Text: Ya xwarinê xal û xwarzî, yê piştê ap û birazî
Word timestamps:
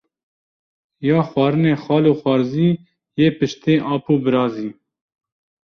Ya 1.07 1.19
xwarinê 1.29 1.73
xal 1.83 2.03
û 2.11 2.13
xwarzî, 2.21 2.69
yê 3.19 3.27
piştê 3.37 3.75
ap 3.93 4.05
û 4.13 4.15
birazî 4.25 4.69